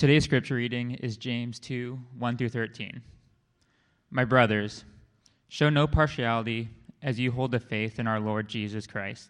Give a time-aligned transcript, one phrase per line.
[0.00, 3.02] Today's scripture reading is James 2 1 through 13.
[4.10, 4.86] My brothers,
[5.48, 6.70] show no partiality
[7.02, 9.28] as you hold the faith in our Lord Jesus Christ,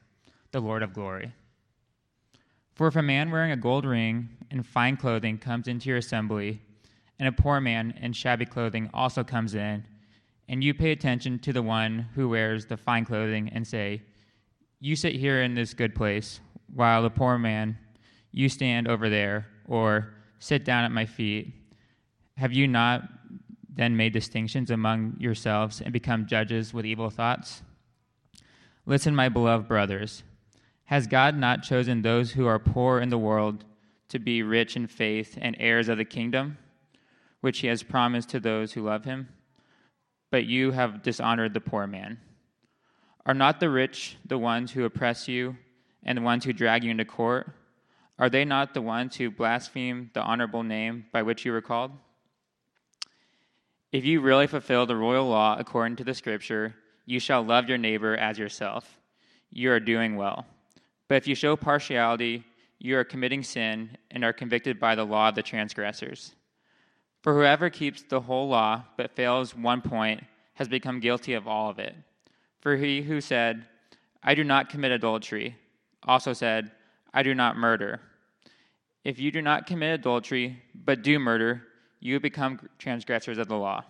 [0.52, 1.32] the Lord of glory.
[2.76, 6.62] For if a man wearing a gold ring and fine clothing comes into your assembly,
[7.18, 9.82] and a poor man in shabby clothing also comes in,
[10.48, 14.02] and you pay attention to the one who wears the fine clothing and say,
[14.78, 16.38] You sit here in this good place,
[16.72, 17.76] while the poor man,
[18.30, 21.52] you stand over there, or sit down at my feet,
[22.36, 23.02] have you not
[23.72, 27.62] then made distinctions among yourselves and become judges with evil thoughts?
[28.86, 30.24] Listen, my beloved brothers.
[30.86, 33.64] Has God not chosen those who are poor in the world
[34.08, 36.58] to be rich in faith and heirs of the kingdom,
[37.42, 39.28] which he has promised to those who love him?
[40.30, 42.18] But you have dishonored the poor man.
[43.26, 45.56] Are not the rich the ones who oppress you
[46.02, 47.52] and the ones who drag you into court?
[48.20, 51.92] Are they not the ones who blaspheme the honorable name by which you were called?
[53.92, 56.74] If you really fulfill the royal law according to the scripture,
[57.06, 58.98] you shall love your neighbor as yourself.
[59.50, 60.44] You are doing well.
[61.08, 62.44] But if you show partiality,
[62.78, 66.34] you are committing sin and are convicted by the law of the transgressors.
[67.22, 70.22] For whoever keeps the whole law but fails one point
[70.54, 71.96] has become guilty of all of it.
[72.60, 73.64] For he who said,
[74.22, 75.56] I do not commit adultery,
[76.02, 76.70] also said,
[77.14, 78.00] I do not murder.
[79.04, 81.62] If you do not commit adultery but do murder,
[82.00, 83.84] you become transgressors of the law.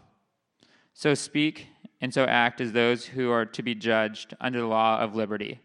[0.94, 1.66] So speak
[2.00, 5.60] and so act as those who are to be judged under the law of liberty.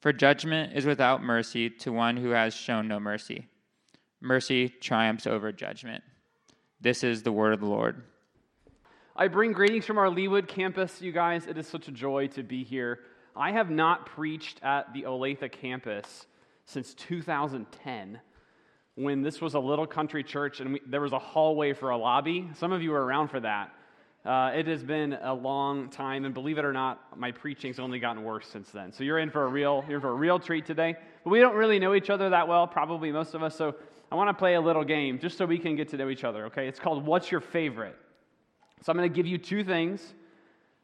[0.00, 3.46] For judgment is without mercy to one who has shown no mercy.
[4.20, 6.02] Mercy triumphs over judgment.
[6.80, 8.02] This is the word of the Lord.
[9.14, 11.46] I bring greetings from our Leawood campus, you guys.
[11.46, 13.00] It is such a joy to be here.
[13.36, 16.26] I have not preached at the Olathe campus
[16.64, 18.20] since 2010
[18.94, 21.96] when this was a little country church and we, there was a hallway for a
[21.96, 22.48] lobby.
[22.54, 23.72] Some of you were around for that.
[24.24, 27.98] Uh, it has been a long time, and believe it or not, my preaching's only
[27.98, 28.92] gotten worse since then.
[28.92, 30.94] So you're in for a real, you're for a real treat today.
[31.24, 33.56] But we don't really know each other that well, probably most of us.
[33.56, 33.74] So
[34.12, 36.22] I want to play a little game just so we can get to know each
[36.22, 36.46] other.
[36.46, 36.68] Okay?
[36.68, 37.96] It's called "What's Your Favorite."
[38.82, 40.14] So I'm going to give you two things,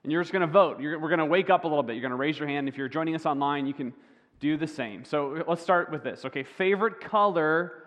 [0.03, 0.81] and you're just going to vote.
[0.81, 1.93] You're, we're going to wake up a little bit.
[1.93, 2.69] You're going to raise your hand.
[2.69, 3.93] If you're joining us online, you can
[4.41, 5.05] do the same.
[5.05, 6.25] So let's start with this.
[6.25, 7.85] Okay, favorite color,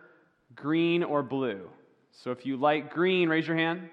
[0.55, 1.69] green or blue?
[2.11, 3.89] So if you like green, raise your hand.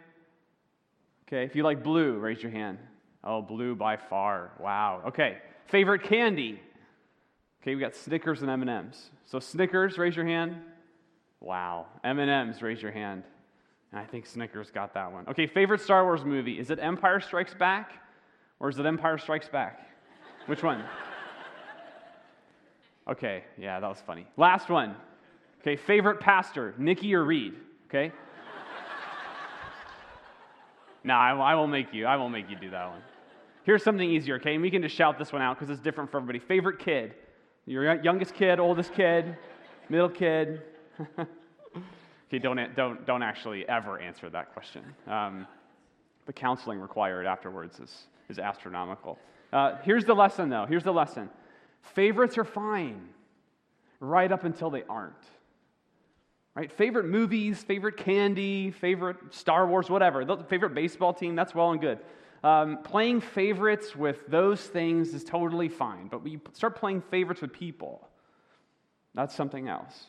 [1.26, 2.78] Okay, if you like blue, raise your hand.
[3.22, 4.52] Oh, blue by far.
[4.60, 5.02] Wow.
[5.08, 5.38] Okay.
[5.66, 6.60] Favorite candy?
[7.62, 9.10] Okay, we got Snickers and M&Ms.
[9.26, 10.56] So Snickers, raise your hand.
[11.40, 11.86] Wow.
[12.04, 13.24] M&Ms, raise your hand.
[13.92, 15.26] And I think Snickers got that one.
[15.28, 16.58] Okay, favorite Star Wars movie?
[16.58, 17.92] Is it Empire Strikes Back
[18.60, 19.86] or is it Empire Strikes Back?
[20.46, 20.84] Which one?
[23.08, 24.26] Okay, yeah, that was funny.
[24.36, 24.94] Last one.
[25.68, 27.52] Okay, favorite pastor, Nikki or Reed?
[27.88, 28.10] Okay?
[31.04, 32.06] no, I, I will make you.
[32.06, 33.02] I won't make you do that one.
[33.64, 34.54] Here's something easier, okay?
[34.54, 36.38] And we can just shout this one out because it's different for everybody.
[36.38, 37.16] Favorite kid?
[37.66, 39.36] Your youngest kid, oldest kid,
[39.90, 40.62] middle kid?
[41.18, 44.82] okay, don't, don't, don't actually ever answer that question.
[45.06, 45.46] Um,
[46.24, 49.18] the counseling required afterwards is, is astronomical.
[49.52, 50.64] Uh, here's the lesson, though.
[50.66, 51.28] Here's the lesson
[51.94, 53.10] favorites are fine
[54.00, 55.14] right up until they aren't.
[56.58, 56.72] Right?
[56.72, 60.26] Favorite movies, favorite candy, favorite Star Wars, whatever.
[60.48, 62.00] Favorite baseball team, that's well and good.
[62.42, 67.42] Um, playing favorites with those things is totally fine, but when you start playing favorites
[67.42, 68.08] with people,
[69.14, 70.06] that's something else.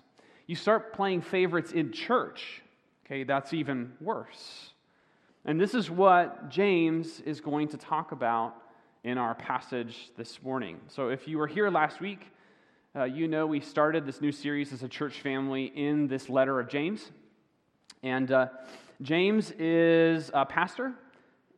[0.48, 2.64] You start playing favorites in church,
[3.06, 4.72] okay, that's even worse.
[5.46, 8.56] And this is what James is going to talk about
[9.04, 10.80] in our passage this morning.
[10.88, 12.32] So if you were here last week,
[12.96, 16.60] uh, you know, we started this new series as a church family in this letter
[16.60, 17.12] of James.
[18.02, 18.48] And uh,
[19.04, 20.94] James is a pastor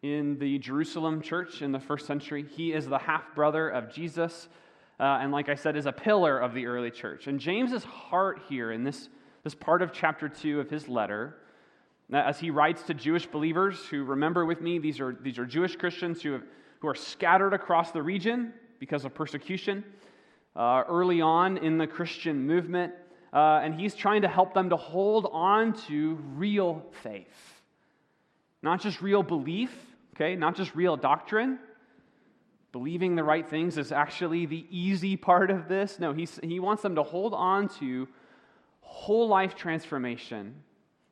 [0.04, 2.46] in the Jerusalem church in the first century.
[2.50, 4.50] He is the half brother of Jesus,
[5.00, 7.28] uh, and like I said, is a pillar of the early church.
[7.28, 9.08] And James's heart here in this,
[9.46, 11.38] this part of chapter 2 of his letter,
[12.12, 15.46] uh, as he writes to Jewish believers who remember with me, these are, these are
[15.46, 16.44] Jewish Christians who, have,
[16.82, 19.86] who are scattered across the region because of persecution
[20.56, 22.94] uh, early on in the Christian movement,
[23.34, 27.62] uh, and he's trying to help them to hold on to real faith.
[28.62, 29.72] Not just real belief,
[30.16, 31.60] okay, not just real doctrine.
[32.72, 36.00] Believing the right things is actually the easy part of this.
[36.00, 38.08] No, he's, he wants them to hold on to
[38.82, 40.56] whole life transformation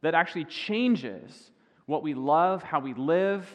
[0.01, 1.51] that actually changes
[1.85, 3.45] what we love, how we live,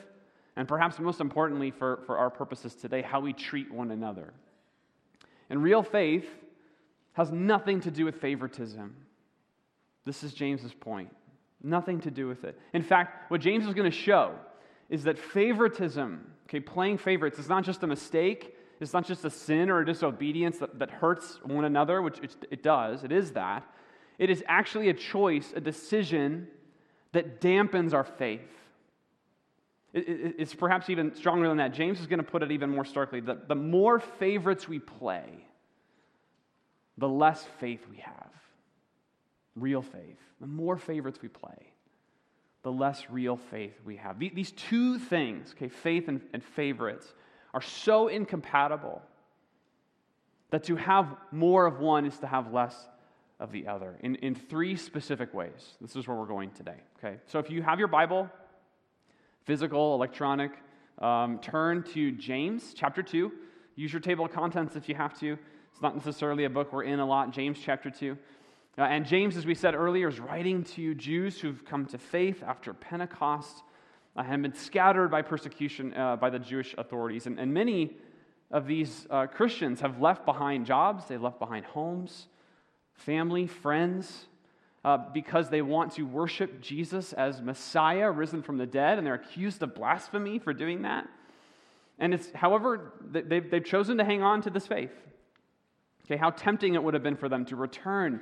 [0.56, 4.32] and perhaps most importantly for, for our purposes today, how we treat one another.
[5.54, 6.26] And real faith
[7.12, 8.92] has nothing to do with favoritism.
[10.04, 11.14] This is James's point.
[11.62, 12.58] Nothing to do with it.
[12.72, 14.34] In fact, what James is going to show
[14.90, 19.30] is that favoritism, okay, playing favorites, is not just a mistake, it's not just a
[19.30, 23.30] sin or a disobedience that, that hurts one another, which it, it does, it is
[23.34, 23.62] that.
[24.18, 26.48] It is actually a choice, a decision
[27.12, 28.50] that dampens our faith.
[29.94, 31.72] It, it, it's perhaps even stronger than that.
[31.72, 33.20] James is going to put it even more starkly.
[33.20, 35.24] The, the more favorites we play,
[36.98, 38.30] the less faith we have.
[39.56, 40.18] Real faith.
[40.40, 41.72] The more favorites we play,
[42.64, 44.18] the less real faith we have.
[44.18, 47.14] These two things, okay, faith and, and favorites,
[47.54, 49.00] are so incompatible
[50.50, 52.74] that to have more of one is to have less
[53.38, 55.76] of the other in, in three specific ways.
[55.80, 57.18] This is where we're going today, okay?
[57.26, 58.28] So if you have your Bible,
[59.44, 60.52] physical, electronic,
[60.98, 63.30] um, turn to James chapter 2.
[63.76, 65.38] Use your table of contents if you have to.
[65.72, 68.16] It's not necessarily a book we're in a lot, James chapter 2.
[68.78, 72.42] Uh, and James, as we said earlier, is writing to Jews who've come to faith
[72.42, 73.62] after Pentecost
[74.16, 77.26] uh, and been scattered by persecution uh, by the Jewish authorities.
[77.26, 77.96] And, and many
[78.50, 82.28] of these uh, Christians have left behind jobs, they've left behind homes,
[82.94, 84.26] family, friends,
[84.84, 89.14] uh, because they want to worship Jesus as Messiah, risen from the dead, and they're
[89.14, 91.08] accused of blasphemy for doing that.
[91.98, 94.92] And it's, however, they've, they've chosen to hang on to this faith.
[96.04, 98.20] Okay, how tempting it would have been for them to return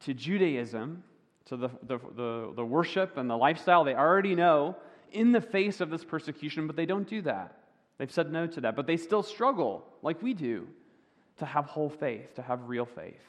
[0.00, 1.02] to Judaism,
[1.46, 4.76] to the, the, the, the, worship and the lifestyle they already know
[5.12, 7.60] in the face of this persecution, but they don't do that.
[7.96, 10.66] They've said no to that, but they still struggle, like we do,
[11.38, 13.22] to have whole faith, to have real faith.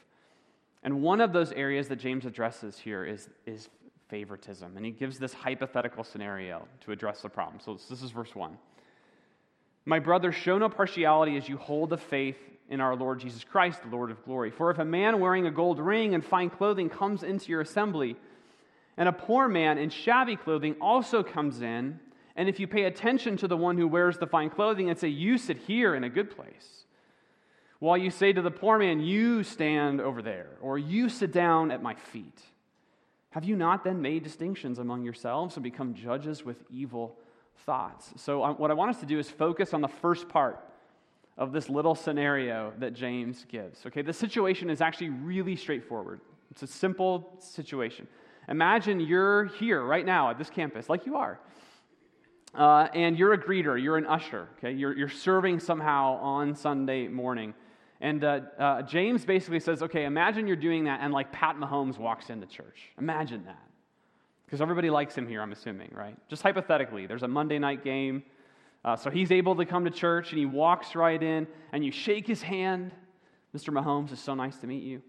[0.82, 3.68] And one of those areas that James addresses here is, is
[4.08, 4.76] favoritism.
[4.76, 7.60] And he gives this hypothetical scenario to address the problem.
[7.64, 8.56] So this is verse 1.
[9.84, 12.38] My brothers, show no partiality as you hold the faith
[12.68, 14.50] in our Lord Jesus Christ, the Lord of glory.
[14.50, 18.16] For if a man wearing a gold ring and fine clothing comes into your assembly,
[18.96, 22.00] and a poor man in shabby clothing also comes in,
[22.34, 25.08] and if you pay attention to the one who wears the fine clothing and say,
[25.08, 26.84] You sit here in a good place,
[27.78, 31.70] while you say to the poor man, You stand over there, or You sit down
[31.70, 32.40] at my feet,
[33.30, 37.18] have you not then made distinctions among yourselves and become judges with evil
[37.66, 38.12] thoughts?
[38.16, 40.64] So, what I want us to do is focus on the first part
[41.36, 43.84] of this little scenario that James gives.
[43.86, 46.20] Okay, the situation is actually really straightforward.
[46.50, 48.08] It's a simple situation.
[48.48, 51.38] Imagine you're here right now at this campus, like you are,
[52.54, 54.72] uh, and you're a greeter, you're an usher, okay?
[54.72, 57.52] You're, you're serving somehow on Sunday morning.
[58.00, 61.98] And uh, uh, James basically says, okay, imagine you're doing that and like Pat Mahomes
[61.98, 62.90] walks into church.
[62.98, 63.62] Imagine that.
[64.44, 66.16] Because everybody likes him here, I'm assuming, right?
[66.28, 68.22] Just hypothetically, there's a Monday night game.
[68.84, 71.90] Uh, so he's able to come to church and he walks right in and you
[71.90, 72.92] shake his hand.
[73.56, 73.72] Mr.
[73.72, 75.02] Mahomes, it's so nice to meet you.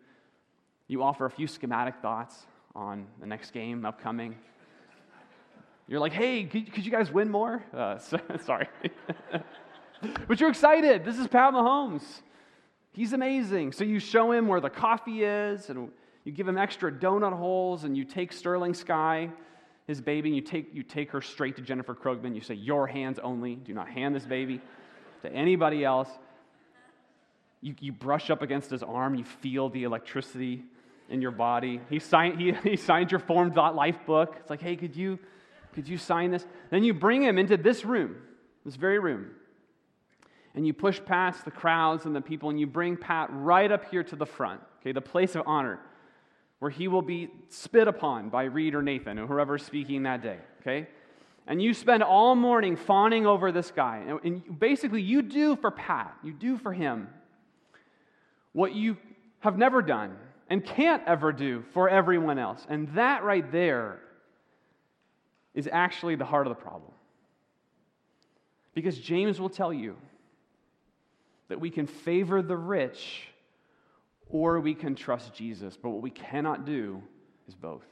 [0.87, 4.35] You offer a few schematic thoughts on the next game upcoming.
[5.87, 7.63] You're like, hey, could, could you guys win more?
[7.73, 8.67] Uh, so, sorry.
[10.27, 11.05] but you're excited.
[11.05, 12.03] This is Pat Mahomes.
[12.97, 13.73] He's amazing.
[13.73, 15.91] So you show him where the coffee is and
[16.23, 19.29] you give him extra donut holes and you take Sterling Skye
[19.85, 22.33] his baby and you take, you take her straight to Jennifer Krogman.
[22.33, 23.53] You say, Your hands only.
[23.53, 24.59] Do not hand this baby
[25.21, 26.09] to anybody else.
[27.61, 29.13] You, you brush up against his arm.
[29.13, 30.63] You feel the electricity
[31.07, 31.79] in your body.
[31.91, 34.37] He, signed, he, he signed your formed life book.
[34.39, 35.19] It's like, hey, could you,
[35.73, 36.47] could you sign this?
[36.71, 38.15] Then you bring him into this room,
[38.65, 39.27] this very room.
[40.57, 43.91] And you push past the crowds and the people, and you bring Pat right up
[43.91, 45.79] here to the front, okay, the place of honor
[46.57, 50.39] where he will be spit upon by Reed or Nathan or whoever's speaking that day,
[50.61, 50.87] okay?
[51.45, 54.03] And you spend all morning fawning over this guy.
[54.23, 57.07] And basically, you do for Pat, you do for him
[58.53, 58.97] what you
[59.41, 60.17] have never done
[60.49, 62.65] and can't ever do for everyone else.
[62.67, 63.99] And that right there
[65.53, 66.93] is actually the heart of the problem.
[68.73, 69.97] Because James will tell you
[71.47, 73.27] that we can favor the rich
[74.29, 75.77] or we can trust Jesus.
[75.81, 77.01] But what we cannot do
[77.47, 77.85] is both.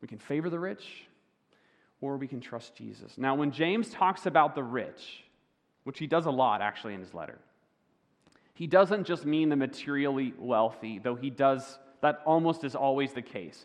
[0.00, 1.06] We can favor the rich,
[2.00, 3.16] or we can trust Jesus.
[3.16, 5.22] Now, when James talks about the rich,
[5.84, 7.38] which he does a lot actually in his letter,
[8.54, 13.22] he doesn't just mean the materially wealthy, though he does, that almost is always the
[13.22, 13.64] case.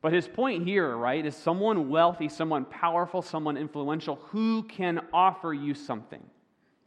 [0.00, 5.52] But his point here, right, is someone wealthy, someone powerful, someone influential who can offer
[5.52, 6.22] you something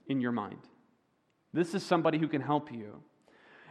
[0.07, 0.59] in your mind.
[1.53, 3.01] This is somebody who can help you.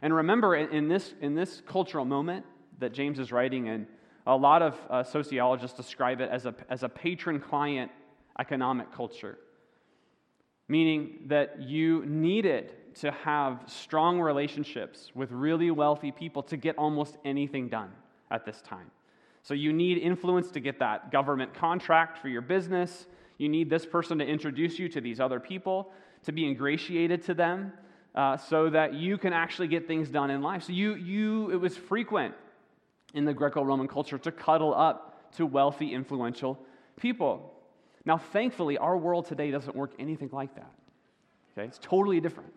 [0.02, 2.45] And remember, in this, in this cultural moment
[2.78, 3.87] that James is writing in,
[4.26, 7.90] a lot of uh, sociologists describe it as a, as a patron client
[8.38, 9.38] economic culture,
[10.69, 17.16] meaning that you needed to have strong relationships with really wealthy people to get almost
[17.25, 17.90] anything done
[18.31, 18.90] at this time.
[19.43, 23.07] So you need influence to get that government contract for your business.
[23.38, 25.93] You need this person to introduce you to these other people,
[26.26, 27.73] to be ingratiated to them,
[28.14, 30.62] uh, so that you can actually get things done in life.
[30.64, 32.35] So you, you, it was frequent
[33.14, 36.59] in the Greco-Roman culture to cuddle up to wealthy, influential
[36.97, 37.52] people.
[38.04, 40.71] Now, thankfully, our world today doesn't work anything like that.
[41.52, 42.52] Okay, it's totally different.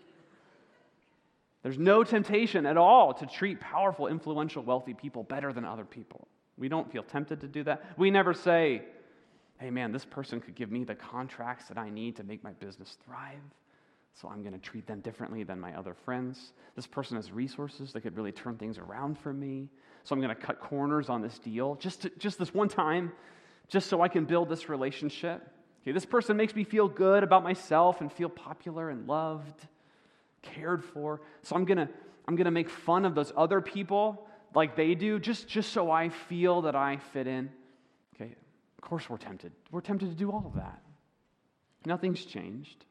[1.64, 6.28] There's no temptation at all to treat powerful, influential, wealthy people better than other people.
[6.58, 7.84] We don't feel tempted to do that.
[7.98, 8.84] We never say,
[9.60, 12.52] hey, man, this person could give me the contracts that I need to make my
[12.54, 13.42] business thrive.
[14.14, 16.54] So I'm going to treat them differently than my other friends.
[16.76, 19.70] This person has resources that could really turn things around for me.
[20.04, 23.12] So I'm going to cut corners on this deal just, to, just this one time,
[23.68, 25.48] just so I can build this relationship.
[25.84, 29.68] Okay, this person makes me feel good about myself and feel popular and loved
[30.42, 31.22] cared for.
[31.44, 31.90] So I'm going to
[32.28, 35.90] I'm going to make fun of those other people like they do just just so
[35.90, 37.50] I feel that I fit in.
[38.82, 39.52] Of course we're tempted.
[39.72, 40.82] We're tempted to do all of that.
[41.86, 42.86] Nothing's changed.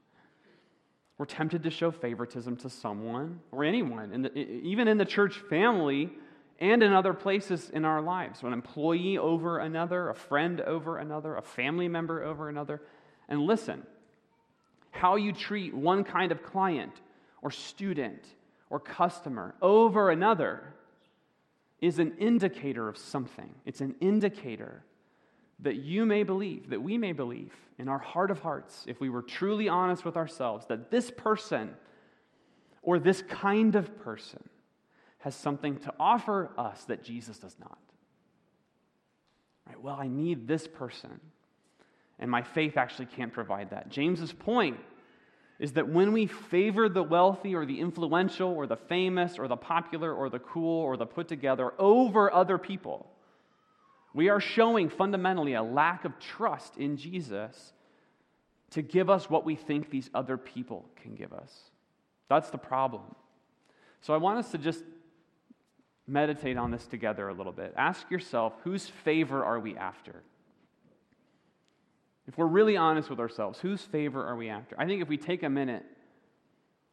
[1.16, 6.10] We're tempted to show favoritism to someone or anyone, even in the church family
[6.60, 8.42] and in other places in our lives.
[8.42, 12.82] An employee over another, a friend over another, a family member over another.
[13.26, 13.82] And listen,
[14.90, 16.92] how you treat one kind of client
[17.40, 18.26] or student
[18.68, 20.74] or customer over another
[21.80, 23.54] is an indicator of something.
[23.64, 24.84] It's an indicator
[25.60, 29.08] that you may believe, that we may believe in our heart of hearts, if we
[29.08, 31.70] were truly honest with ourselves, that this person
[32.82, 34.48] or this kind of person
[35.18, 37.78] has something to offer us that Jesus does not.
[39.66, 39.80] Right?
[39.82, 41.20] Well, I need this person,
[42.18, 43.88] and my faith actually can't provide that.
[43.88, 44.78] James's point
[45.58, 49.56] is that when we favor the wealthy or the influential or the famous or the
[49.56, 53.10] popular or the cool or the put together over other people,
[54.14, 57.72] we are showing fundamentally a lack of trust in Jesus
[58.70, 61.52] to give us what we think these other people can give us.
[62.28, 63.14] That's the problem.
[64.00, 64.82] So I want us to just
[66.06, 67.74] meditate on this together a little bit.
[67.76, 70.22] Ask yourself whose favor are we after?
[72.26, 74.78] If we're really honest with ourselves, whose favor are we after?
[74.78, 75.84] I think if we take a minute,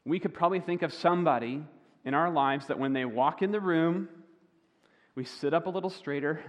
[0.06, 1.64] we could probably think of somebody
[2.06, 4.08] in our lives that when they walk in the room,
[5.14, 6.40] we sit up a little straighter,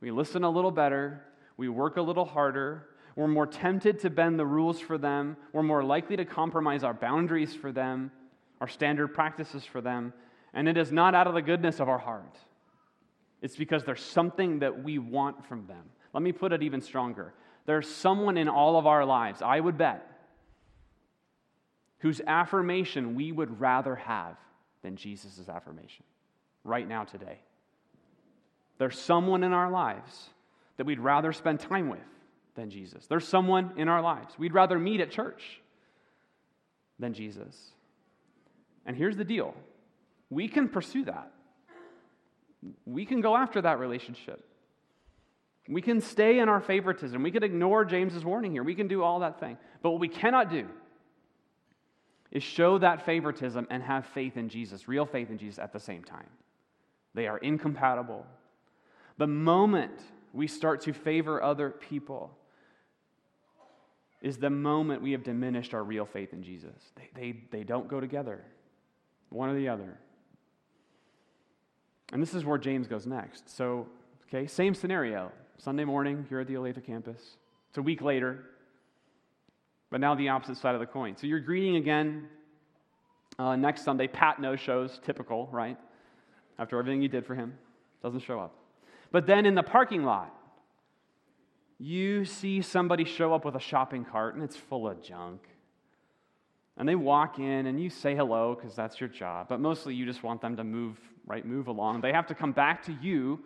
[0.00, 1.22] we listen a little better,
[1.56, 2.86] we work a little harder,
[3.16, 6.94] we're more tempted to bend the rules for them, we're more likely to compromise our
[6.94, 8.10] boundaries for them,
[8.60, 10.12] our standard practices for them,
[10.52, 12.36] and it is not out of the goodness of our heart.
[13.42, 15.84] It's because there's something that we want from them.
[16.12, 17.34] Let me put it even stronger.
[17.66, 20.06] There's someone in all of our lives, I would bet,
[21.98, 24.36] whose affirmation we would rather have
[24.82, 26.04] than Jesus' affirmation
[26.64, 27.40] right now, today.
[28.78, 30.30] There's someone in our lives
[30.76, 32.00] that we'd rather spend time with
[32.54, 33.06] than Jesus.
[33.06, 35.60] There's someone in our lives we'd rather meet at church
[36.98, 37.54] than Jesus.
[38.84, 39.54] And here's the deal
[40.30, 41.32] we can pursue that,
[42.84, 44.42] we can go after that relationship.
[45.68, 47.22] We can stay in our favoritism.
[47.24, 48.62] We can ignore James's warning here.
[48.62, 49.58] We can do all that thing.
[49.82, 50.68] But what we cannot do
[52.30, 55.80] is show that favoritism and have faith in Jesus, real faith in Jesus at the
[55.80, 56.28] same time.
[57.14, 58.26] They are incompatible.
[59.18, 59.92] The moment
[60.32, 62.36] we start to favor other people
[64.20, 66.92] is the moment we have diminished our real faith in Jesus.
[66.96, 68.44] They, they, they don't go together,
[69.30, 69.98] one or the other.
[72.12, 73.48] And this is where James goes next.
[73.54, 73.86] So,
[74.28, 75.32] okay, same scenario.
[75.58, 77.36] Sunday morning here at the Olathe campus.
[77.70, 78.44] It's a week later,
[79.90, 81.16] but now the opposite side of the coin.
[81.16, 82.28] So you're greeting again
[83.38, 84.06] uh, next Sunday.
[84.06, 85.78] Pat no shows, typical, right?
[86.58, 87.54] After everything you did for him,
[88.02, 88.54] doesn't show up.
[89.12, 90.32] But then in the parking lot,
[91.78, 95.42] you see somebody show up with a shopping cart and it's full of junk.
[96.78, 100.04] And they walk in and you say hello because that's your job, but mostly you
[100.04, 102.00] just want them to move, right, move along.
[102.00, 103.40] They have to come back to you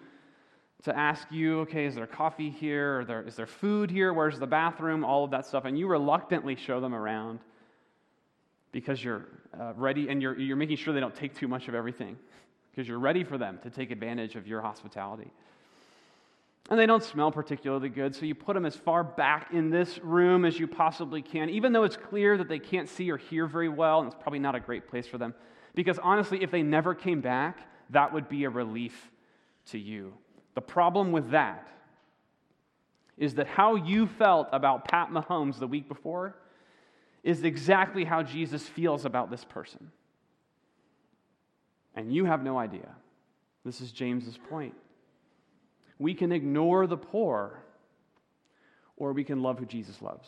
[0.84, 3.00] to ask you, okay, is there coffee here?
[3.00, 4.12] Or there, is there food here?
[4.12, 5.04] Where's the bathroom?
[5.04, 5.64] All of that stuff.
[5.64, 7.40] And you reluctantly show them around
[8.72, 9.26] because you're
[9.58, 12.16] uh, ready and you're, you're making sure they don't take too much of everything
[12.70, 15.30] because you're ready for them to take advantage of your hospitality.
[16.68, 19.98] And they don't smell particularly good, so you put them as far back in this
[19.98, 23.46] room as you possibly can, even though it's clear that they can't see or hear
[23.46, 25.34] very well, and it's probably not a great place for them.
[25.74, 27.58] Because honestly, if they never came back,
[27.90, 29.10] that would be a relief
[29.66, 30.12] to you.
[30.54, 31.68] The problem with that
[33.16, 36.36] is that how you felt about Pat Mahomes the week before
[37.22, 39.90] is exactly how Jesus feels about this person.
[41.94, 42.88] And you have no idea.
[43.64, 44.74] This is James's point.
[46.00, 47.62] We can ignore the poor,
[48.96, 50.26] or we can love who Jesus loves.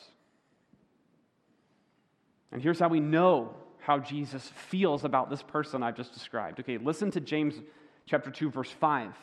[2.53, 6.61] And here's how we know how Jesus feels about this person I've just described.
[6.61, 7.55] Okay, listen to James
[8.05, 9.15] chapter 2 verse 5.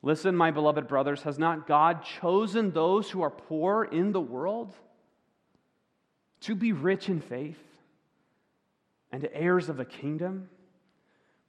[0.00, 4.72] Listen, my beloved brothers, has not God chosen those who are poor in the world
[6.42, 7.58] to be rich in faith
[9.10, 10.48] and heirs of the kingdom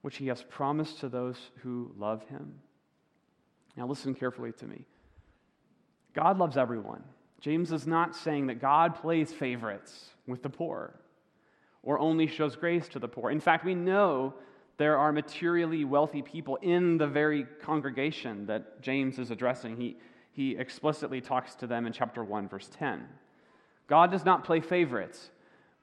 [0.02, 2.54] which he has promised to those who love him?
[3.78, 4.84] Now, listen carefully to me.
[6.12, 7.04] God loves everyone.
[7.40, 10.98] James is not saying that God plays favorites with the poor
[11.84, 13.30] or only shows grace to the poor.
[13.30, 14.34] In fact, we know
[14.78, 19.76] there are materially wealthy people in the very congregation that James is addressing.
[19.76, 19.96] He,
[20.32, 23.06] he explicitly talks to them in chapter 1, verse 10.
[23.86, 25.30] God does not play favorites,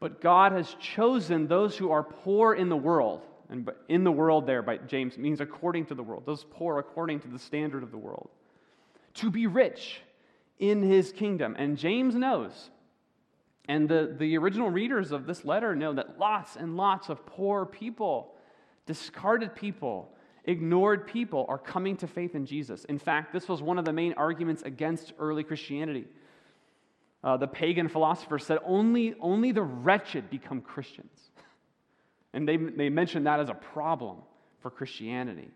[0.02, 3.22] but God has chosen those who are poor in the world.
[3.50, 7.20] And in the world, there, by James, means according to the world, those poor according
[7.22, 8.30] to the standard of the world,
[9.16, 10.02] to be rich
[10.58, 11.56] in his kingdom.
[11.58, 12.70] And James knows
[13.68, 17.66] and the, the original readers of this letter know that lots and lots of poor
[17.66, 18.34] people,
[18.86, 20.12] discarded people,
[20.44, 22.86] ignored people are coming to faith in Jesus.
[22.86, 26.06] In fact, this was one of the main arguments against early Christianity.
[27.24, 31.32] Uh, the pagan philosophers said only, only the wretched become Christians.
[32.36, 34.18] And they, they mentioned that as a problem
[34.60, 35.50] for Christianity.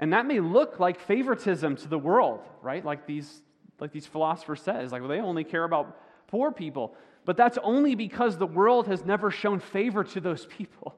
[0.00, 2.84] And that may look like favoritism to the world, right?
[2.84, 3.42] Like these,
[3.78, 6.96] like these philosophers says, like, well, they only care about poor people.
[7.24, 10.96] But that's only because the world has never shown favor to those people.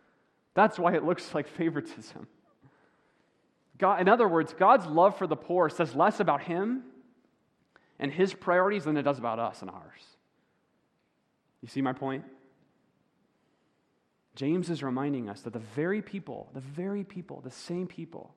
[0.54, 2.26] That's why it looks like favoritism.
[3.78, 6.82] God, in other words, God's love for the poor says less about him
[8.00, 10.02] and his priorities than it does about us and ours.
[11.62, 12.24] You see my point?
[14.38, 18.32] James is reminding us that the very people, the very people, the same people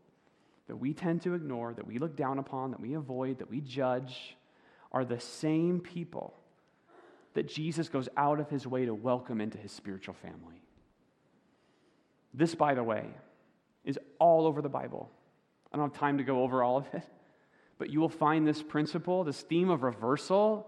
[0.68, 3.62] that we tend to ignore, that we look down upon, that we avoid, that we
[3.62, 4.36] judge,
[4.92, 6.34] are the same people
[7.36, 10.64] that Jesus goes out of his way to welcome into his spiritual family.
[12.34, 13.06] This, by the way,
[13.86, 15.08] is all over the Bible.
[15.72, 17.04] I don't have time to go over all of it,
[17.78, 20.66] but you will find this principle, this theme of reversal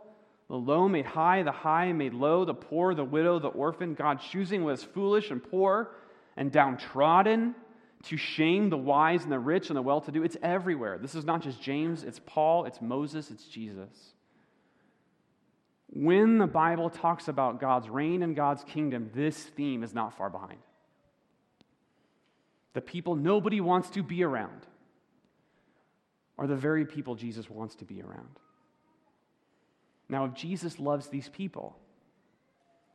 [0.54, 4.22] the low made high, the high made low, the poor, the widow, the orphan, God
[4.22, 5.90] choosing what is foolish and poor
[6.38, 7.56] and downtrodden
[8.04, 10.22] to shame the wise and the rich and the well to do.
[10.22, 11.00] It's everywhere.
[11.00, 14.14] This is not just James, it's Paul, it's Moses, it's Jesus.
[15.88, 20.30] When the Bible talks about God's reign and God's kingdom, this theme is not far
[20.30, 20.60] behind.
[22.74, 24.68] The people nobody wants to be around
[26.38, 28.38] are the very people Jesus wants to be around.
[30.10, 31.76] Now, if Jesus loves these people,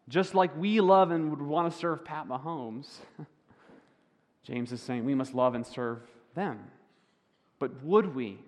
[0.09, 2.87] just like we love and would want to serve Pat Mahomes,
[4.43, 6.01] James is saying we must love and serve
[6.35, 6.59] them.
[7.59, 8.39] But would we?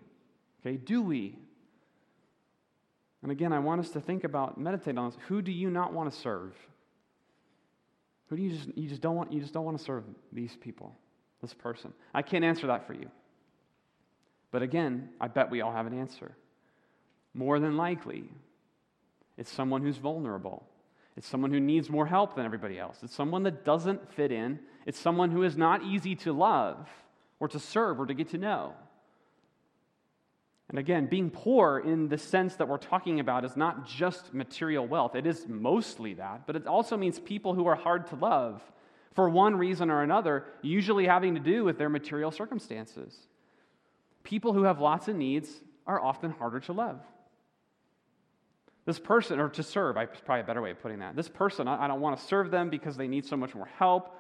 [0.61, 1.37] Okay, do we?
[3.23, 5.19] And again, I want us to think about, meditate on this.
[5.29, 6.55] Who do you not want to serve?
[8.29, 10.57] Who do you just you just don't want you just don't want to serve these
[10.57, 10.95] people,
[11.43, 11.93] this person?
[12.15, 13.11] I can't answer that for you.
[14.53, 16.33] But again, I bet we all have an answer.
[17.35, 18.25] More than likely,
[19.41, 20.67] it's someone who's vulnerable.
[21.17, 22.99] It's someone who needs more help than everybody else.
[23.03, 24.61] It's someone that doesn't fit in.
[24.85, 26.87] It's someone who is not easy to love
[27.41, 28.75] or to serve or to get to know.
[30.69, 34.87] And again, being poor in the sense that we're talking about is not just material
[34.87, 35.17] wealth.
[35.17, 38.63] It is mostly that, but it also means people who are hard to love
[39.15, 43.17] for one reason or another, usually having to do with their material circumstances.
[44.23, 45.49] People who have lots of needs
[45.87, 47.01] are often harder to love.
[48.87, 51.15] This person, or to serve, I probably a better way of putting that.
[51.15, 54.17] This person, I don't want to serve them because they need so much more help,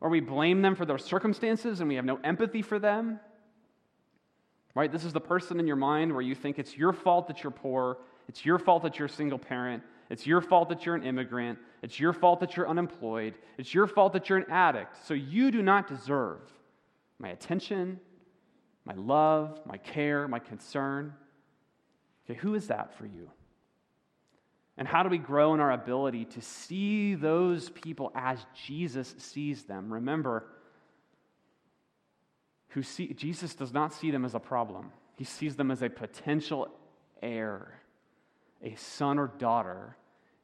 [0.00, 3.18] or we blame them for their circumstances and we have no empathy for them.
[4.74, 4.92] Right?
[4.92, 7.50] This is the person in your mind where you think it's your fault that you're
[7.50, 11.02] poor, it's your fault that you're a single parent, it's your fault that you're an
[11.02, 14.96] immigrant, it's your fault that you're unemployed, it's your fault that you're an addict.
[15.06, 16.40] So you do not deserve
[17.18, 17.98] my attention,
[18.84, 21.12] my love, my care, my concern.
[22.30, 23.30] Okay, who is that for you?
[24.78, 29.64] And how do we grow in our ability to see those people as Jesus sees
[29.64, 29.92] them?
[29.92, 30.46] Remember,
[32.68, 34.92] who see, Jesus does not see them as a problem.
[35.16, 36.68] He sees them as a potential
[37.20, 37.82] heir,
[38.62, 39.96] a son or daughter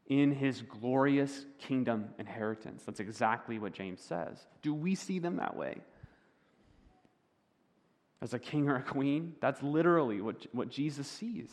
[0.09, 2.83] in his glorious kingdom inheritance.
[2.85, 4.37] That's exactly what James says.
[4.63, 5.77] Do we see them that way?
[8.21, 9.37] As a king or a queen?
[9.41, 11.51] That's literally what, what Jesus sees.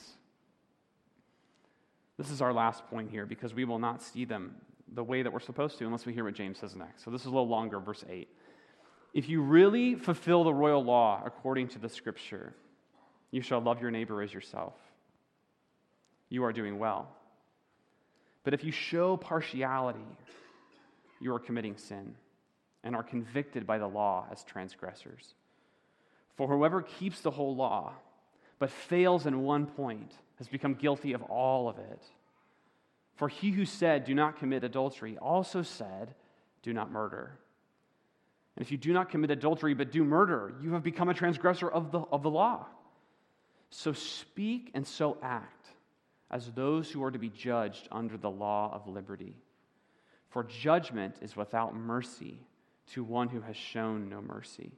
[2.22, 4.54] This is our last point here because we will not see them
[4.94, 7.04] the way that we're supposed to unless we hear what James says next.
[7.04, 8.28] So this is a little longer, verse 8.
[9.16, 12.54] if you really fulfill the royal law according to the scripture,
[13.32, 14.76] you shall love your neighbor as yourself.
[16.30, 17.10] You are doing well.
[18.44, 20.06] But if you show partiality,
[21.20, 22.14] you are committing sin
[22.84, 25.34] and are convicted by the law as transgressors.
[26.38, 27.94] For whoever keeps the whole law,
[28.60, 32.02] but fails in one point, has become guilty of all of it.
[33.14, 36.16] For he who said, Do not commit adultery, also said,
[36.64, 37.38] Do not murder.
[38.56, 41.70] And if you do not commit adultery but do murder, you have become a transgressor
[41.70, 42.66] of the, of the law.
[43.70, 45.68] So speak and so act
[46.32, 49.36] as those who are to be judged under the law of liberty.
[50.30, 52.40] For judgment is without mercy
[52.94, 54.72] to one who has shown no mercy,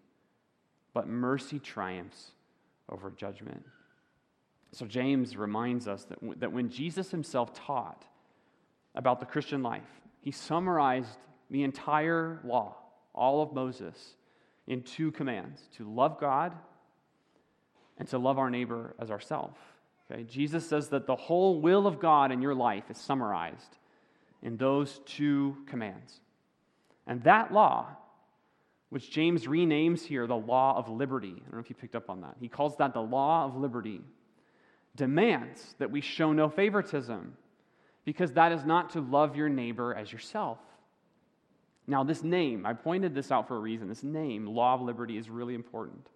[0.94, 2.32] but mercy triumphs
[2.90, 3.64] over judgment.
[4.74, 8.04] So James reminds us that, that when Jesus himself taught
[8.96, 11.18] about the Christian life, he summarized
[11.52, 12.76] the entire law,
[13.14, 14.16] all of Moses,
[14.68, 16.54] in two commands to love God
[18.00, 19.58] and to love our neighbor as ourselves.
[20.12, 20.24] Okay?
[20.24, 23.78] Jesus says that the whole will of God in your life is summarized
[24.42, 26.20] in those two commands.
[27.06, 27.88] And that law,
[28.90, 32.10] which James renames here the law of liberty, I don't know if you picked up
[32.10, 32.36] on that.
[32.40, 34.02] He calls that the law of liberty,
[34.96, 37.36] demands that we show no favoritism,
[38.06, 40.60] because that is not to love your neighbor as yourself.
[41.86, 43.90] Now, this name, I pointed this out for a reason.
[43.90, 46.08] This name, law of liberty, is really important.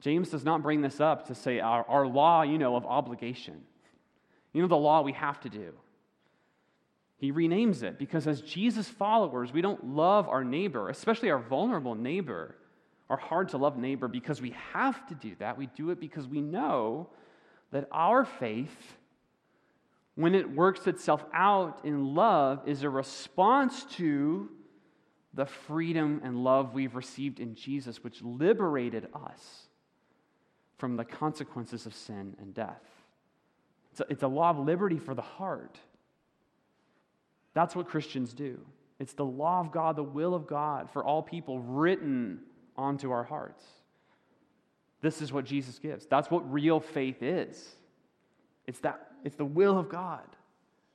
[0.00, 3.60] James does not bring this up to say our, our law, you know, of obligation.
[4.52, 5.72] You know, the law we have to do.
[7.16, 11.96] He renames it because as Jesus followers, we don't love our neighbor, especially our vulnerable
[11.96, 12.54] neighbor,
[13.10, 15.58] our hard to love neighbor, because we have to do that.
[15.58, 17.08] We do it because we know
[17.70, 18.96] that our faith,
[20.14, 24.48] when it works itself out in love, is a response to
[25.34, 29.68] the freedom and love we've received in Jesus, which liberated us
[30.78, 32.82] from the consequences of sin and death.
[33.92, 35.78] It's a, it's a law of liberty for the heart.
[37.54, 38.60] That's what Christians do.
[38.98, 42.40] It's the law of God, the will of God for all people written
[42.76, 43.64] onto our hearts.
[45.00, 46.06] This is what Jesus gives.
[46.06, 47.68] That's what real faith is.
[48.66, 50.24] It's that it's the will of God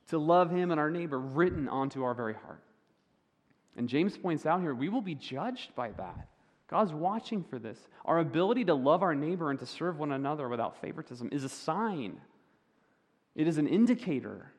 [0.08, 2.62] to love him and our neighbor written onto our very heart.
[3.76, 6.28] And James points out here, we will be judged by that.
[6.68, 7.78] God's watching for this.
[8.04, 11.48] Our ability to love our neighbor and to serve one another without favoritism is a
[11.48, 12.20] sign,
[13.34, 14.52] it is an indicator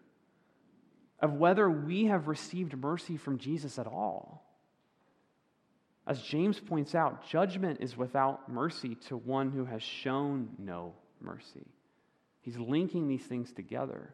[1.20, 4.45] of whether we have received mercy from Jesus at all.
[6.08, 11.65] As James points out, judgment is without mercy to one who has shown no mercy.
[12.41, 14.13] He's linking these things together.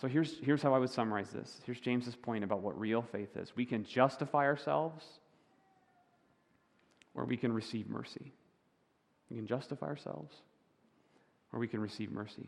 [0.00, 1.60] So here's, here's how I would summarize this.
[1.66, 3.52] Here's James's point about what real faith is.
[3.56, 5.04] We can justify ourselves
[7.14, 8.32] or we can receive mercy.
[9.30, 10.34] We can justify ourselves,
[11.52, 12.46] or we can receive mercy.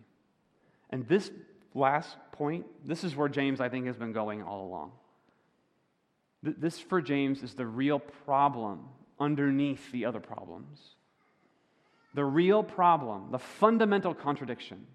[0.90, 1.30] And this
[1.74, 4.92] last point, this is where James, I think, has been going all along.
[6.42, 8.88] This, for James, is the real problem
[9.20, 10.80] underneath the other problems.
[12.14, 14.86] The real problem, the fundamental contradiction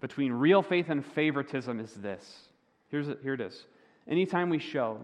[0.00, 2.48] between real faith and favoritism is this.
[2.88, 3.66] Here's here it is.
[4.08, 5.00] Anytime we show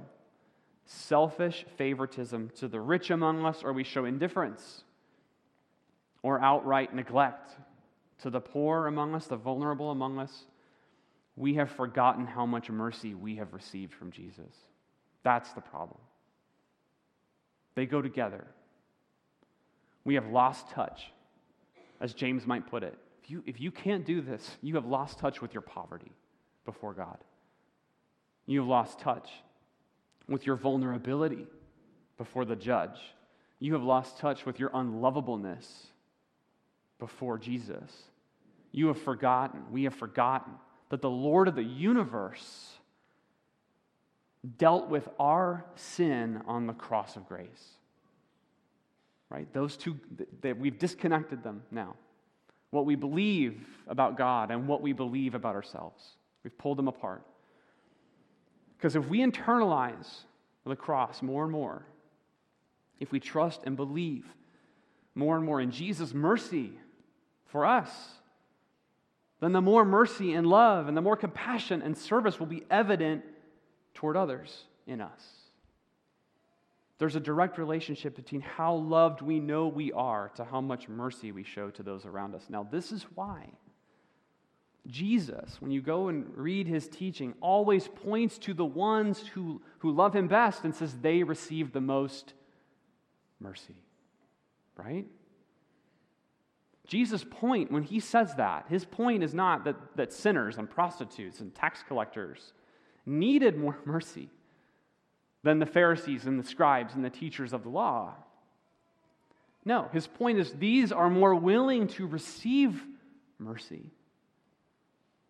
[0.87, 4.85] selfish favoritism to the rich among us, or we show indifference
[6.23, 7.51] or outright neglect
[8.23, 10.45] to the poor among us, the vulnerable among us,
[11.37, 14.55] we have forgotten how much mercy we have received from Jesus.
[15.27, 15.99] That's the problem.
[17.75, 18.47] They go together.
[20.05, 21.11] We have lost touch,
[22.01, 22.97] as James might put it.
[23.25, 26.13] If you, if you can't do this, you have lost touch with your poverty
[26.65, 27.19] before God.
[28.47, 29.29] You have lost touch
[30.29, 31.49] with your vulnerability
[32.19, 33.01] before the judge.
[33.59, 35.87] You have lost touch with your unlovableness
[37.01, 37.91] before Jesus.
[38.71, 40.53] You have forgotten, we have forgotten
[40.91, 42.76] that the Lord of the universe
[44.59, 47.77] dealt with our sin on the cross of grace.
[49.29, 49.53] Right?
[49.53, 49.99] Those two,
[50.43, 51.97] that we've disconnected them now.
[52.71, 56.03] What we believe about God and what we believe about ourselves.
[56.45, 57.23] We've pulled them apart.
[58.77, 60.07] Because if we internalize
[60.65, 61.87] the cross more and more,
[63.01, 64.27] if we trust and believe
[65.15, 66.73] more and more in Jesus' mercy
[67.47, 67.91] for us,
[69.41, 73.25] then the more mercy and love and the more compassion and service will be evident
[73.97, 75.23] toward others in us.
[76.99, 81.33] There's a direct relationship between how loved we know we are to how much mercy
[81.33, 82.45] we show to those around us.
[82.49, 83.49] Now, this is why
[84.87, 89.91] Jesus, when you go and read his teaching, always points to the ones who, who
[89.91, 92.35] love him best and says they receive the most
[93.41, 93.75] mercy.
[94.77, 95.07] Right?
[96.87, 101.41] Jesus' point when he says that, his point is not that, that sinners and prostitutes
[101.41, 102.53] and tax collectors
[103.07, 104.29] needed more mercy
[105.43, 108.15] than the Pharisees and the scribes and the teachers of the law.
[109.65, 112.83] No, his point is these are more willing to receive
[113.39, 113.91] mercy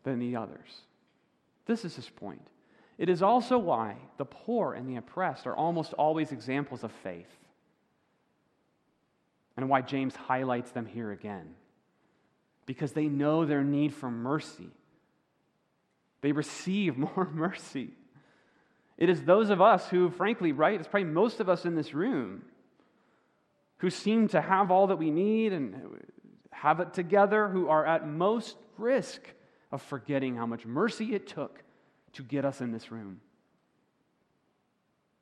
[0.04, 0.82] than the others.
[1.66, 2.46] This is his point.
[2.98, 7.28] It is also why the poor and the oppressed are almost always examples of faith,
[9.56, 11.54] and why James highlights them here again.
[12.64, 14.70] Because they know their need for mercy,
[16.26, 17.90] they receive more mercy.
[18.98, 21.94] It is those of us who, frankly, right, it's probably most of us in this
[21.94, 22.42] room
[23.76, 25.76] who seem to have all that we need and
[26.50, 29.20] have it together, who are at most risk
[29.70, 31.62] of forgetting how much mercy it took
[32.14, 33.20] to get us in this room.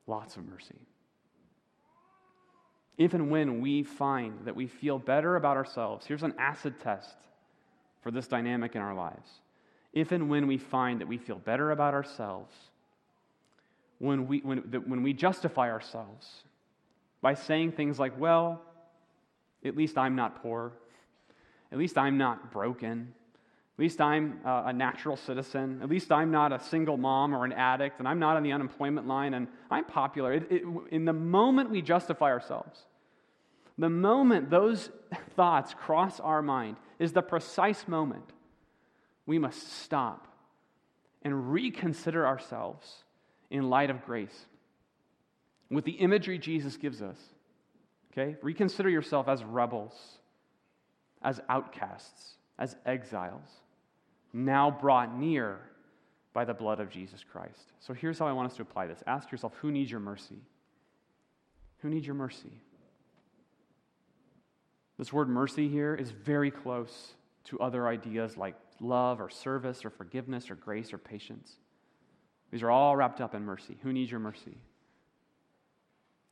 [0.07, 0.79] Lots of mercy.
[2.97, 7.15] If and when we find that we feel better about ourselves, here's an acid test
[8.01, 9.29] for this dynamic in our lives.
[9.95, 12.53] If and when we find that we feel better about ourselves,
[13.97, 16.43] when we, when, when we justify ourselves
[17.21, 18.61] by saying things like, well,
[19.63, 20.73] at least I'm not poor,
[21.71, 23.13] at least I'm not broken,
[23.75, 25.81] at least I'm uh, a natural citizen.
[25.83, 28.53] At least I'm not a single mom or an addict, and I'm not on the
[28.53, 30.31] unemployment line, and I'm popular.
[30.31, 32.85] It, it, in the moment we justify ourselves,
[33.77, 34.91] the moment those
[35.35, 38.31] thoughts cross our mind is the precise moment
[39.25, 40.27] we must stop
[41.21, 43.03] and reconsider ourselves
[43.49, 44.45] in light of grace.
[45.69, 47.17] With the imagery Jesus gives us,
[48.11, 48.37] okay?
[48.41, 49.93] Reconsider yourself as rebels,
[51.21, 53.49] as outcasts, as exiles
[54.35, 55.59] now brought near
[56.33, 57.71] by the blood of Jesus Christ.
[57.79, 60.41] So here's how I want us to apply this ask yourself who needs your mercy?
[61.79, 62.61] Who needs your mercy?
[64.97, 67.13] This word mercy here is very close
[67.45, 71.53] to other ideas like love or service or forgiveness or grace or patience.
[72.51, 73.77] These are all wrapped up in mercy.
[73.83, 74.57] Who needs your mercy?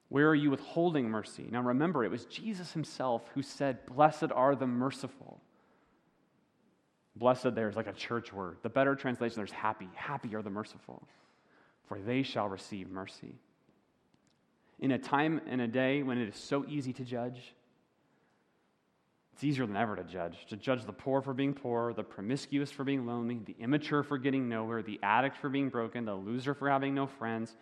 [0.10, 1.48] Where are you withholding mercy?
[1.50, 5.42] Now remember, it was Jesus himself who said, Blessed are the merciful.
[7.16, 8.58] Blessed there is like a church word.
[8.62, 9.90] The better translation there's happy.
[9.96, 11.08] Happy are the merciful,
[11.88, 13.36] for they shall receive mercy.
[14.80, 17.54] In a time and a day when it is so easy to judge,
[19.34, 20.46] it's easier than ever to judge.
[20.50, 24.18] To judge the poor for being poor, the promiscuous for being lonely, the immature for
[24.18, 27.56] getting nowhere, the addict for being broken, the loser for having no friends.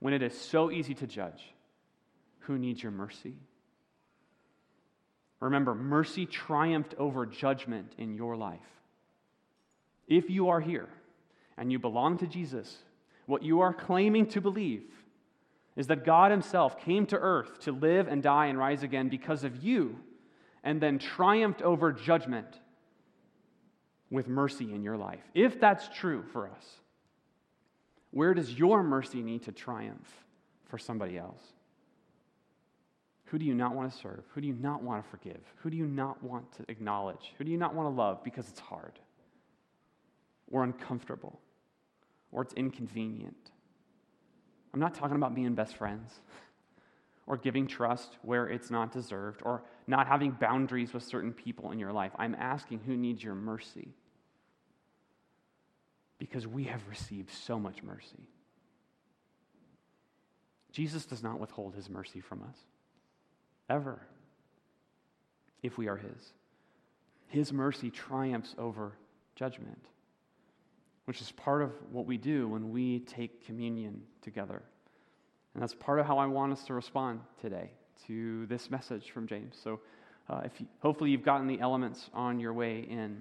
[0.00, 1.42] When it is so easy to judge,
[2.40, 3.34] who needs your mercy?
[5.40, 8.58] Remember, mercy triumphed over judgment in your life.
[10.06, 10.88] If you are here
[11.58, 12.74] and you belong to Jesus,
[13.26, 14.84] what you are claiming to believe
[15.76, 19.44] is that God Himself came to earth to live and die and rise again because
[19.44, 19.98] of you,
[20.68, 22.60] and then triumphed over judgment
[24.10, 25.22] with mercy in your life.
[25.34, 26.66] If that's true for us,
[28.10, 30.08] where does your mercy need to triumph
[30.66, 31.42] for somebody else?
[33.26, 34.24] Who do you not want to serve?
[34.34, 35.40] Who do you not want to forgive?
[35.62, 37.32] Who do you not want to acknowledge?
[37.38, 38.98] Who do you not want to love because it's hard?
[40.50, 41.38] or uncomfortable
[42.32, 43.50] or it's inconvenient.
[44.72, 46.20] I'm not talking about being best friends
[47.28, 51.78] or giving trust where it's not deserved or not having boundaries with certain people in
[51.78, 52.10] your life.
[52.16, 53.88] I'm asking who needs your mercy
[56.18, 58.26] because we have received so much mercy.
[60.72, 62.56] Jesus does not withhold his mercy from us,
[63.70, 64.00] ever,
[65.62, 66.32] if we are his.
[67.28, 68.94] His mercy triumphs over
[69.36, 69.86] judgment
[71.08, 74.62] which is part of what we do when we take communion together.
[75.58, 77.72] And that's part of how I want us to respond today
[78.06, 79.56] to this message from James.
[79.60, 79.80] So,
[80.30, 83.20] uh, if you, hopefully, you've gotten the elements on your way in.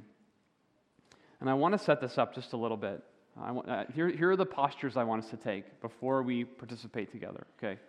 [1.42, 3.04] And I want to set this up just a little bit.
[3.36, 7.12] Want, uh, here, here are the postures I want us to take before we participate
[7.12, 7.80] together, okay?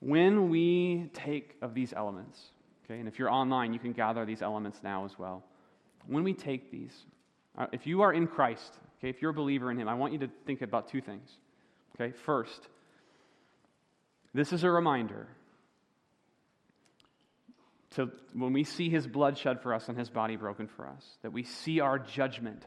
[0.00, 2.40] When we take of these elements,
[2.86, 5.44] okay, and if you're online, you can gather these elements now as well.
[6.06, 7.04] When we take these,
[7.58, 10.14] uh, if you are in Christ, okay, if you're a believer in Him, I want
[10.14, 11.28] you to think about two things.
[11.94, 12.68] Okay, first,
[14.34, 15.26] this is a reminder
[17.96, 21.04] to when we see His blood shed for us and His body broken for us,
[21.22, 22.64] that we see our judgment.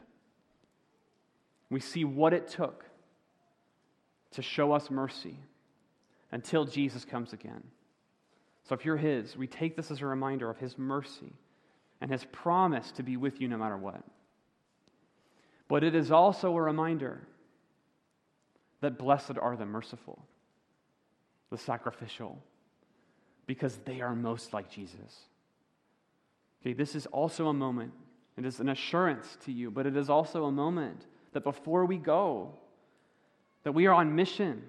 [1.70, 2.84] We see what it took
[4.32, 5.38] to show us mercy
[6.30, 7.62] until Jesus comes again.
[8.68, 11.32] So if you're His, we take this as a reminder of His mercy
[12.00, 14.02] and His promise to be with you no matter what.
[15.68, 17.26] But it is also a reminder
[18.80, 20.22] that blessed are the merciful,
[21.52, 22.42] the sacrificial,
[23.46, 25.20] because they are most like Jesus.
[26.60, 27.92] Okay, this is also a moment.
[28.38, 31.98] It is an assurance to you, but it is also a moment that before we
[31.98, 32.54] go,
[33.64, 34.62] that we are on mission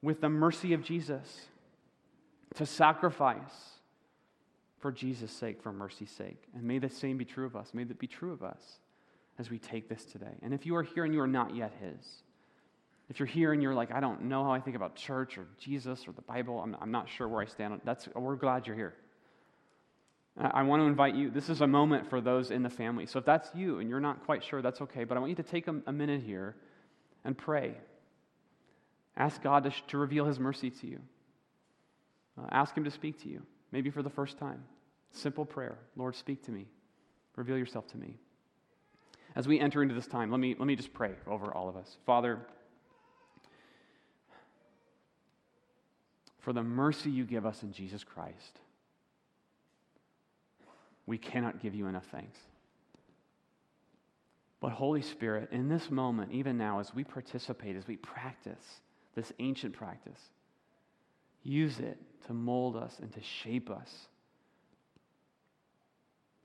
[0.00, 1.46] with the mercy of Jesus
[2.54, 3.80] to sacrifice
[4.78, 6.40] for Jesus' sake, for mercy's sake.
[6.54, 7.74] And may the same be true of us.
[7.74, 8.78] May that be true of us
[9.40, 10.36] as we take this today.
[10.40, 12.22] And if you are here and you are not yet His,
[13.08, 15.46] if you're here and you're like, I don't know how I think about church or
[15.58, 18.76] Jesus or the Bible, I'm, I'm not sure where I stand, that's, we're glad you're
[18.76, 18.94] here.
[20.40, 21.30] I want to invite you.
[21.30, 23.06] This is a moment for those in the family.
[23.06, 25.02] So if that's you and you're not quite sure, that's okay.
[25.02, 26.54] But I want you to take a, a minute here
[27.24, 27.74] and pray.
[29.16, 31.00] Ask God to, to reveal His mercy to you.
[32.40, 33.42] Uh, ask Him to speak to you,
[33.72, 34.62] maybe for the first time.
[35.10, 36.66] Simple prayer Lord, speak to me.
[37.34, 38.14] Reveal yourself to me.
[39.34, 41.76] As we enter into this time, let me, let me just pray over all of
[41.76, 41.96] us.
[42.06, 42.46] Father,
[46.48, 48.60] for the mercy you give us in Jesus Christ
[51.04, 52.38] we cannot give you enough thanks.
[54.58, 58.80] But, Holy Spirit, in this moment, even now, as we participate, as we practice
[59.14, 60.20] this ancient practice,
[61.42, 64.08] use it to mold us and to shape us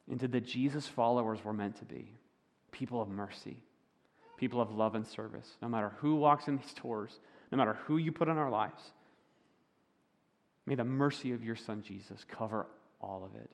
[0.09, 2.11] into the Jesus followers we're meant to be
[2.73, 3.55] people of mercy,
[4.35, 5.55] people of love and service.
[5.61, 7.21] No matter who walks in these doors,
[7.53, 8.91] no matter who you put in our lives,
[10.65, 12.67] may the mercy of your Son Jesus cover
[13.01, 13.49] all of it.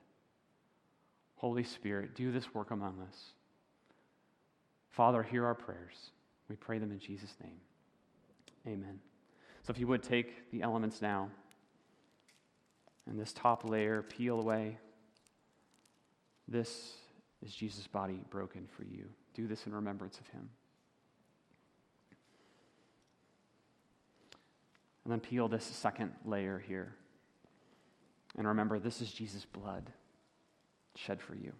[1.36, 3.16] Holy Spirit, do this work among us.
[4.90, 6.10] Father, hear our prayers.
[6.48, 7.60] We pray them in Jesus' name.
[8.66, 9.00] Amen.
[9.62, 11.30] So if you would take the elements now
[13.08, 14.78] and this top layer, peel away.
[16.46, 16.94] This
[17.42, 19.06] is Jesus' body broken for you.
[19.34, 20.50] Do this in remembrance of him.
[25.04, 26.94] And then peel this second layer here.
[28.36, 29.90] And remember, this is Jesus' blood
[30.96, 31.52] shed for you.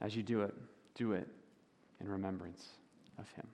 [0.00, 0.54] As you do it,
[0.94, 1.28] do it
[2.00, 2.66] in remembrance
[3.18, 3.46] of him.